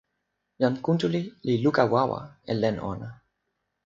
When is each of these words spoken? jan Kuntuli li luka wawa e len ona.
jan 0.61 0.75
Kuntuli 0.83 1.21
li 1.45 1.53
luka 1.63 1.83
wawa 1.93 2.19
e 2.51 2.53
len 2.61 2.75
ona. 2.91 3.09